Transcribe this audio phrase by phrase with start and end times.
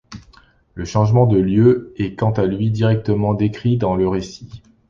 [0.73, 4.63] Le changement de lieu est quant à lui directement décrit dans le récit.